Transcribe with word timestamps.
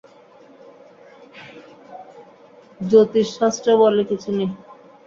জ্যোতিষ 2.81 3.27
শাস্ত্র 3.37 3.67
বলে 3.81 4.01
কিছু 4.09 4.29
নেই। 4.37 4.49